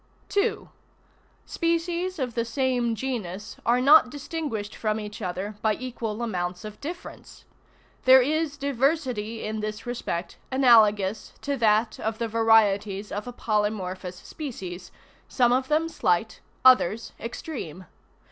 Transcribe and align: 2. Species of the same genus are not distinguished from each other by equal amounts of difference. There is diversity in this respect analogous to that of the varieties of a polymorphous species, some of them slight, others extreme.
2. 0.29 0.67
Species 1.45 2.17
of 2.17 2.33
the 2.33 2.43
same 2.43 2.95
genus 2.95 3.57
are 3.67 3.79
not 3.79 4.09
distinguished 4.09 4.75
from 4.75 4.99
each 4.99 5.21
other 5.21 5.53
by 5.61 5.75
equal 5.75 6.23
amounts 6.23 6.65
of 6.65 6.81
difference. 6.81 7.45
There 8.05 8.23
is 8.23 8.57
diversity 8.57 9.43
in 9.43 9.59
this 9.59 9.85
respect 9.85 10.39
analogous 10.51 11.33
to 11.41 11.55
that 11.57 11.99
of 11.99 12.17
the 12.17 12.27
varieties 12.27 13.11
of 13.11 13.27
a 13.27 13.31
polymorphous 13.31 14.13
species, 14.25 14.91
some 15.27 15.53
of 15.53 15.67
them 15.67 15.87
slight, 15.87 16.39
others 16.65 17.13
extreme. 17.19 17.85